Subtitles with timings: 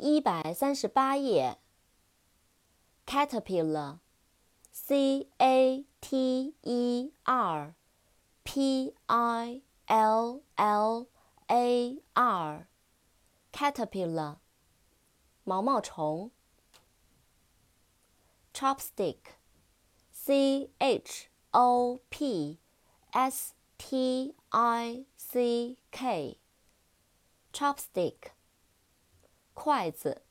[0.00, 1.58] 一百三十八页。
[3.06, 7.74] Caterpillar，C A T E R
[8.42, 11.06] P I L L
[11.48, 14.36] A R，Caterpillar，
[15.44, 16.30] 毛毛虫。
[18.54, 22.58] Chopstick，C H O P
[23.10, 28.30] S T I C K，Chopstick。
[29.53, 30.23] 筷子。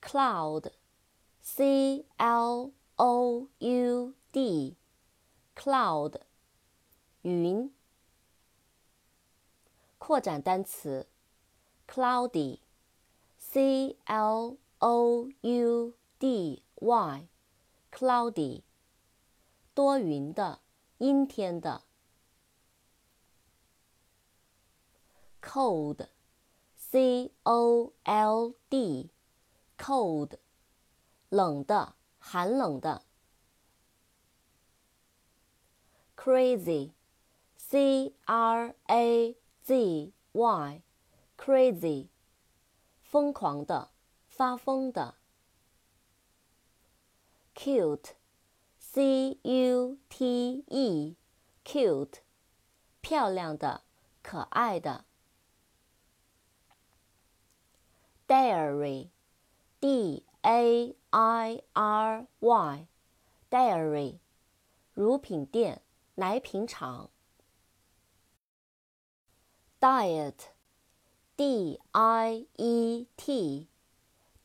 [0.00, 6.20] cloud，c l o u d，cloud，
[7.22, 7.74] 云。
[9.98, 11.08] 扩展单词
[11.88, 18.62] ，cloudy，c l o u d y，cloudy，
[19.72, 20.60] 多云的，
[20.98, 21.84] 阴天的。
[25.53, 26.07] cold,
[26.75, 29.09] c o l d,
[29.77, 30.37] cold，
[31.29, 33.03] 冷的，寒冷的。
[36.15, 36.91] crazy,
[37.55, 40.81] c r a z y,
[41.37, 42.07] crazy，
[43.01, 43.91] 疯狂的，
[44.27, 45.15] 发疯的。
[47.55, 48.11] cute,
[48.79, 51.15] c u t e,
[51.63, 52.19] cute，
[53.01, 53.83] 漂亮的，
[54.21, 55.05] 可爱的。
[58.33, 59.09] Dairy,
[59.81, 62.87] D A I R Y,
[63.49, 64.19] dairy,
[64.93, 65.81] 乳品店、
[66.15, 67.09] 奶品厂。
[69.79, 70.51] Diet,
[71.35, 73.67] D I E T,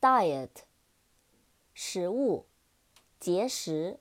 [0.01, 0.65] diet,
[1.75, 2.47] 食物、
[3.19, 4.01] 节食。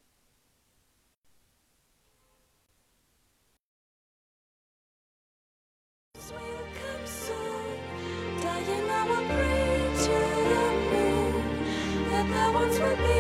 [12.79, 13.18] to be